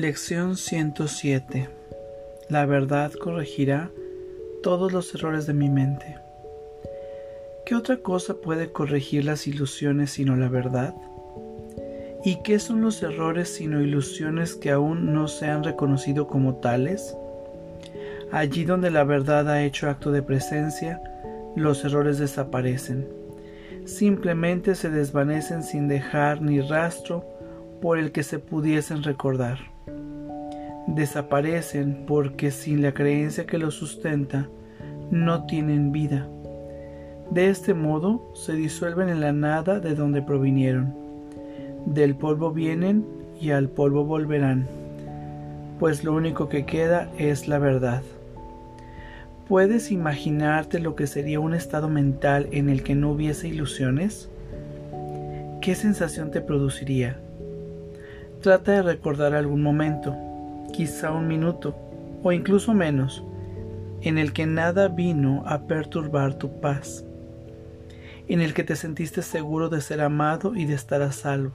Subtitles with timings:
[0.00, 1.68] Lección 107
[2.48, 3.90] La verdad corregirá
[4.62, 6.16] todos los errores de mi mente.
[7.66, 10.94] ¿Qué otra cosa puede corregir las ilusiones sino la verdad?
[12.24, 17.14] ¿Y qué son los errores sino ilusiones que aún no se han reconocido como tales?
[18.32, 21.02] Allí donde la verdad ha hecho acto de presencia,
[21.56, 23.06] los errores desaparecen.
[23.84, 27.22] Simplemente se desvanecen sin dejar ni rastro
[27.82, 29.58] por el que se pudiesen recordar.
[30.94, 34.48] Desaparecen porque sin la creencia que los sustenta,
[35.10, 36.28] no tienen vida.
[37.30, 40.92] De este modo se disuelven en la nada de donde provinieron.
[41.86, 43.06] Del polvo vienen
[43.40, 44.66] y al polvo volverán,
[45.78, 48.02] pues lo único que queda es la verdad.
[49.48, 54.28] ¿Puedes imaginarte lo que sería un estado mental en el que no hubiese ilusiones?
[55.60, 57.18] ¿Qué sensación te produciría?
[58.42, 60.16] Trata de recordar algún momento,
[60.72, 61.74] quizá un minuto,
[62.22, 63.24] o incluso menos,
[64.02, 67.04] en el que nada vino a perturbar tu paz,
[68.28, 71.54] en el que te sentiste seguro de ser amado y de estar a salvo.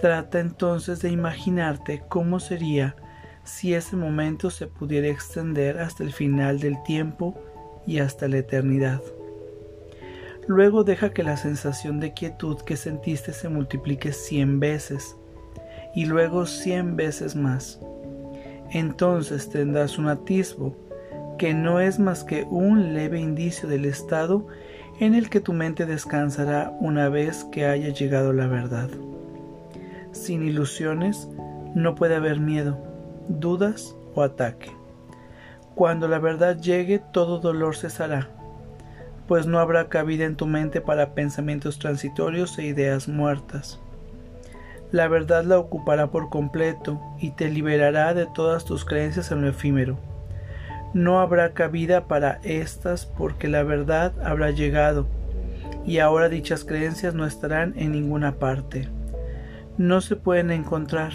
[0.00, 2.96] Trata entonces de imaginarte cómo sería
[3.44, 7.34] si ese momento se pudiera extender hasta el final del tiempo
[7.86, 9.02] y hasta la eternidad.
[10.46, 15.16] Luego deja que la sensación de quietud que sentiste se multiplique cien veces
[15.94, 17.80] y luego cien veces más.
[18.70, 20.76] Entonces tendrás un atisbo
[21.38, 24.46] que no es más que un leve indicio del estado
[25.00, 28.88] en el que tu mente descansará una vez que haya llegado la verdad.
[30.12, 31.28] Sin ilusiones
[31.74, 32.78] no puede haber miedo,
[33.28, 34.70] dudas o ataque.
[35.74, 38.28] Cuando la verdad llegue todo dolor cesará,
[39.26, 43.80] pues no habrá cabida en tu mente para pensamientos transitorios e ideas muertas
[44.94, 49.48] la verdad la ocupará por completo y te liberará de todas tus creencias en lo
[49.48, 49.98] efímero.
[50.92, 55.08] No habrá cabida para éstas porque la verdad habrá llegado
[55.84, 58.88] y ahora dichas creencias no estarán en ninguna parte.
[59.78, 61.12] No se pueden encontrar,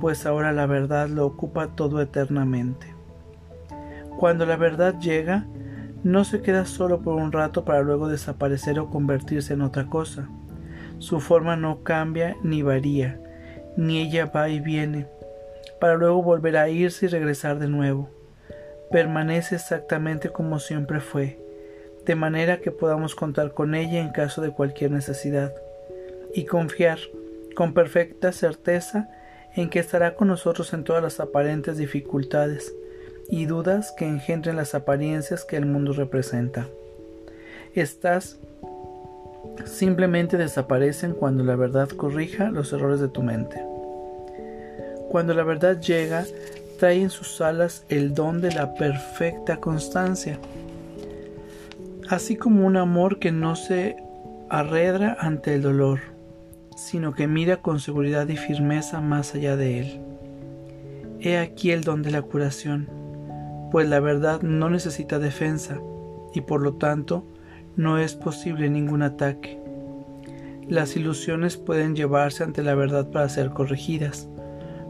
[0.00, 2.96] pues ahora la verdad lo ocupa todo eternamente.
[4.18, 5.46] Cuando la verdad llega,
[6.02, 10.28] no se queda solo por un rato para luego desaparecer o convertirse en otra cosa
[11.04, 13.20] su forma no cambia ni varía,
[13.76, 15.06] ni ella va y viene,
[15.78, 18.08] para luego volver a irse y regresar de nuevo.
[18.90, 21.38] Permanece exactamente como siempre fue,
[22.06, 25.52] de manera que podamos contar con ella en caso de cualquier necesidad,
[26.32, 26.98] y confiar
[27.54, 29.10] con perfecta certeza
[29.54, 32.74] en que estará con nosotros en todas las aparentes dificultades
[33.28, 36.66] y dudas que engendren las apariencias que el mundo representa.
[37.74, 38.38] Estás
[39.64, 43.62] simplemente desaparecen cuando la verdad corrija los errores de tu mente.
[45.10, 46.24] Cuando la verdad llega,
[46.78, 50.38] trae en sus alas el don de la perfecta constancia,
[52.08, 53.96] así como un amor que no se
[54.48, 56.00] arredra ante el dolor,
[56.76, 60.00] sino que mira con seguridad y firmeza más allá de él.
[61.20, 62.88] He aquí el don de la curación,
[63.70, 65.80] pues la verdad no necesita defensa
[66.34, 67.24] y por lo tanto
[67.76, 69.58] no es posible ningún ataque.
[70.68, 74.28] Las ilusiones pueden llevarse ante la verdad para ser corregidas,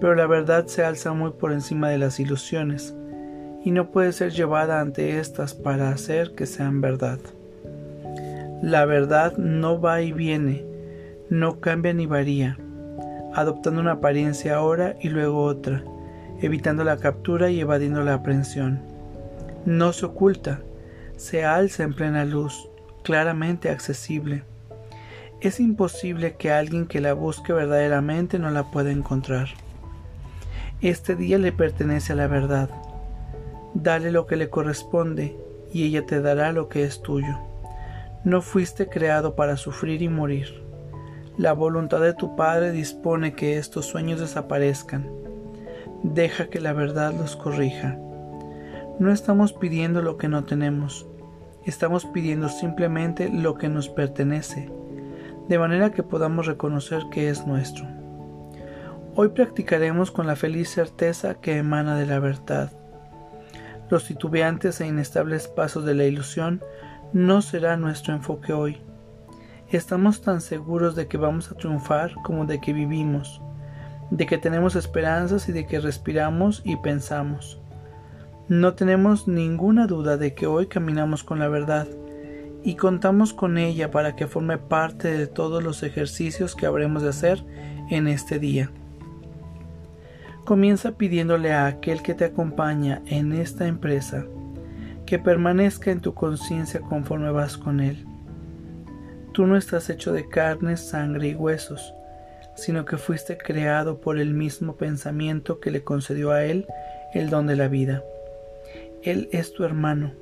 [0.00, 2.94] pero la verdad se alza muy por encima de las ilusiones
[3.64, 7.18] y no puede ser llevada ante éstas para hacer que sean verdad.
[8.62, 10.64] La verdad no va y viene,
[11.28, 12.58] no cambia ni varía,
[13.34, 15.84] adoptando una apariencia ahora y luego otra,
[16.40, 18.80] evitando la captura y evadiendo la aprehensión.
[19.66, 20.60] No se oculta,
[21.18, 22.70] se alza en plena luz,
[23.02, 24.44] claramente accesible.
[25.40, 29.48] Es imposible que alguien que la busque verdaderamente no la pueda encontrar.
[30.80, 32.70] Este día le pertenece a la verdad.
[33.74, 35.36] Dale lo que le corresponde
[35.72, 37.36] y ella te dará lo que es tuyo.
[38.22, 40.62] No fuiste creado para sufrir y morir.
[41.36, 45.10] La voluntad de tu Padre dispone que estos sueños desaparezcan.
[46.04, 47.98] Deja que la verdad los corrija.
[48.98, 51.06] No estamos pidiendo lo que no tenemos,
[51.64, 54.72] estamos pidiendo simplemente lo que nos pertenece,
[55.48, 57.86] de manera que podamos reconocer que es nuestro.
[59.14, 62.72] Hoy practicaremos con la feliz certeza que emana de la verdad.
[63.88, 66.60] Los titubeantes e inestables pasos de la ilusión
[67.12, 68.80] no será nuestro enfoque hoy.
[69.70, 73.40] Estamos tan seguros de que vamos a triunfar como de que vivimos,
[74.10, 77.60] de que tenemos esperanzas y de que respiramos y pensamos.
[78.48, 81.86] No tenemos ninguna duda de que hoy caminamos con la verdad
[82.64, 87.10] y contamos con ella para que forme parte de todos los ejercicios que habremos de
[87.10, 87.44] hacer
[87.90, 88.70] en este día.
[90.46, 94.24] Comienza pidiéndole a aquel que te acompaña en esta empresa
[95.04, 98.06] que permanezca en tu conciencia conforme vas con él.
[99.34, 101.92] Tú no estás hecho de carne, sangre y huesos,
[102.54, 106.66] sino que fuiste creado por el mismo pensamiento que le concedió a él
[107.12, 108.02] el don de la vida.
[109.08, 110.12] Él es tu hermano,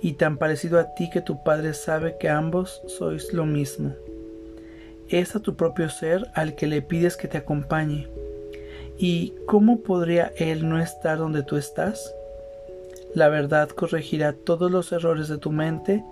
[0.00, 3.92] y tan parecido a ti que tu Padre sabe que ambos sois lo mismo.
[5.10, 8.08] Es a tu propio ser al que le pides que te acompañe.
[8.96, 12.14] ¿Y cómo podría Él no estar donde tú estás?
[13.14, 16.02] La verdad corregirá todos los errores de tu mente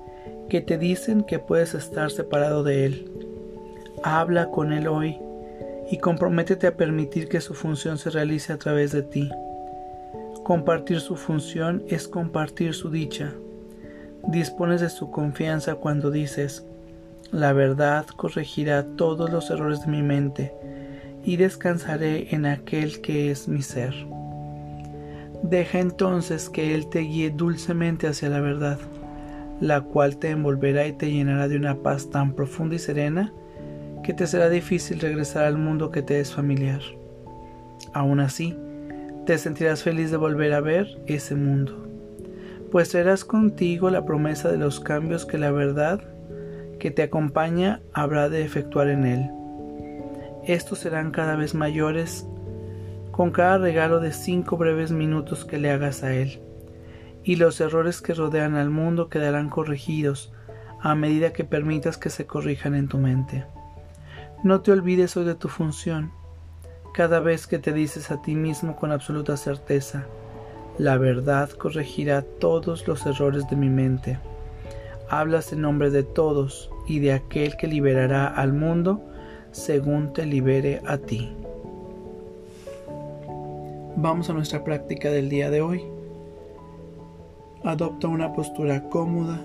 [0.51, 3.11] que te dicen que puedes estar separado de Él.
[4.03, 5.19] Habla con Él hoy
[5.91, 9.31] y comprométete a permitir que su función se realice a través de ti.
[10.45, 13.33] Compartir su función es compartir su dicha.
[14.27, 16.67] Dispones de su confianza cuando dices,
[17.31, 20.53] la verdad corregirá todos los errores de mi mente
[21.25, 23.95] y descansaré en aquel que es mi ser.
[25.45, 28.79] Deja entonces que Él te guíe dulcemente hacia la verdad,
[29.61, 33.33] la cual te envolverá y te llenará de una paz tan profunda y serena
[34.03, 36.81] que te será difícil regresar al mundo que te es familiar.
[37.93, 38.57] Aún así,
[39.27, 41.87] te sentirás feliz de volver a ver ese mundo,
[42.71, 46.01] pues traerás contigo la promesa de los cambios que la verdad
[46.81, 49.31] que te acompaña habrá de efectuar en él.
[50.45, 52.27] Estos serán cada vez mayores
[53.13, 56.41] con cada regalo de cinco breves minutos que le hagas a él,
[57.23, 60.33] y los errores que rodean al mundo quedarán corregidos
[60.81, 63.45] a medida que permitas que se corrijan en tu mente.
[64.43, 66.11] No te olvides hoy de tu función,
[66.93, 70.07] cada vez que te dices a ti mismo con absoluta certeza,
[70.79, 74.19] la verdad corregirá todos los errores de mi mente.
[75.09, 79.03] Hablas en nombre de todos y de aquel que liberará al mundo
[79.53, 81.35] según te libere a ti.
[83.97, 85.83] Vamos a nuestra práctica del día de hoy.
[87.65, 89.41] Adopta una postura cómoda,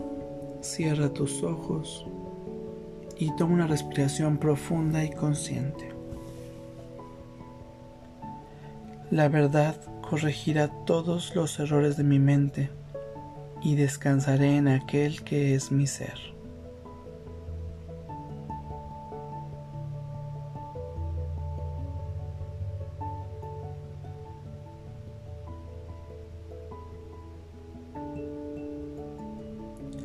[0.62, 2.06] cierra tus ojos
[3.18, 5.97] y toma una respiración profunda y consciente.
[9.10, 12.70] La verdad corregirá todos los errores de mi mente
[13.62, 16.20] y descansaré en aquel que es mi ser.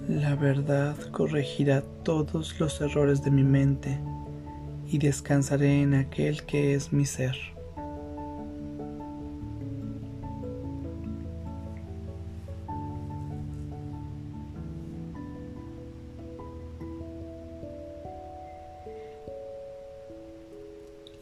[0.08, 3.98] La verdad corregirá todos los errores de mi mente
[4.86, 7.51] y descansaré en aquel que es mi ser.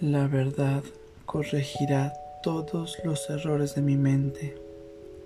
[0.01, 0.83] La verdad
[1.27, 4.57] corregirá todos los errores de mi mente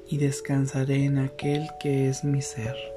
[0.08, 2.93] y descansaré en aquel que es mi ser.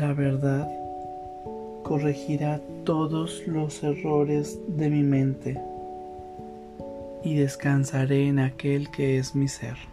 [0.00, 0.66] La verdad
[1.82, 5.60] corregirá todos los errores de mi mente
[7.22, 9.89] y descansaré en aquel que es mi ser.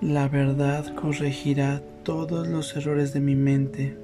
[0.00, 3.96] La verdad corregirá todos los errores de mi mente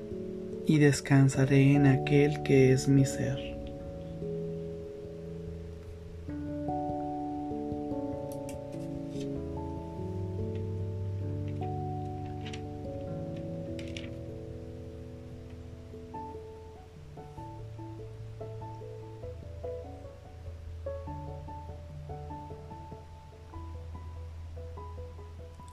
[0.66, 3.59] y descansaré en aquel que es mi ser.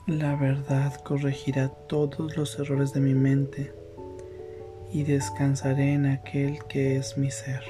[0.08, 3.74] La verdad corregirá todos los errores de mi mente
[4.90, 7.62] y descansaré en aquel que es mi ser.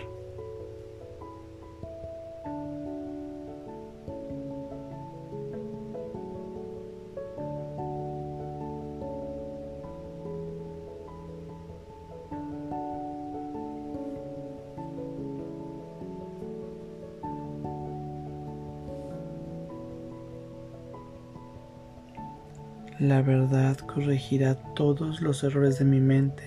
[23.01, 26.43] La verdad corregirá todos los errores de mi mente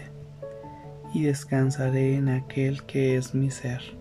[1.13, 4.00] y descansaré en aquel que es mi ser.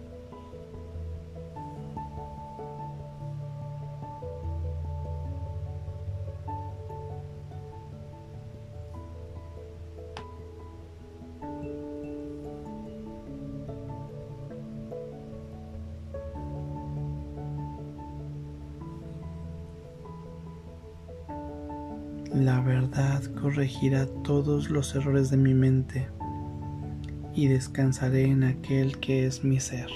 [22.40, 26.08] La verdad corregirá todos los errores de mi mente
[27.34, 29.90] y descansaré en aquel que es mi ser.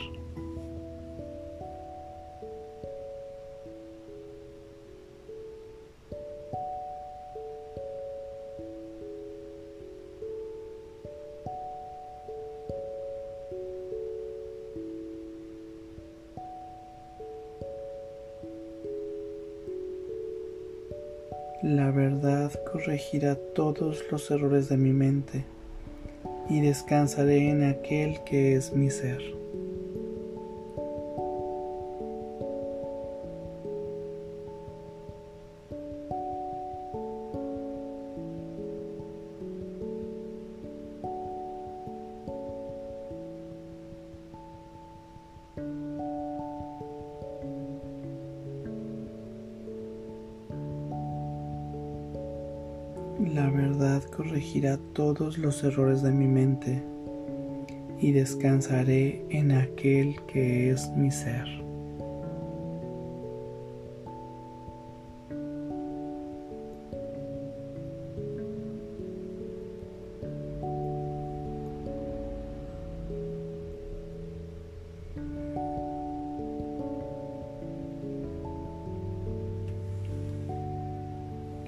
[21.65, 25.47] La verdad corregirá todos los errores de mi mente
[26.51, 29.44] y descansaré en aquel que es mi ser.
[53.33, 56.83] La verdad corregirá todos los errores de mi mente
[57.99, 61.64] y descansaré en aquel que es mi ser.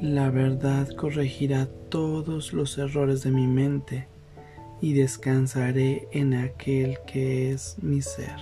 [0.06, 4.06] La verdad corregirá todos los errores de mi mente
[4.80, 8.36] y descansaré en aquel que es mi ser.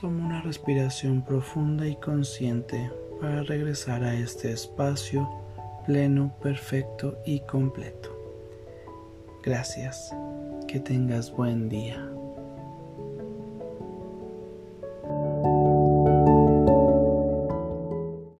[0.00, 5.28] Toma una respiración profunda y consciente para regresar a este espacio
[5.86, 8.16] pleno, perfecto y completo.
[9.42, 10.14] Gracias.
[10.68, 12.09] Que tengas buen día.